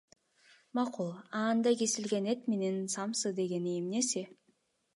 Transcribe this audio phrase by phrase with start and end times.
[0.75, 4.23] Макул, а анда кесилген эт менен самса дегени эмнеси?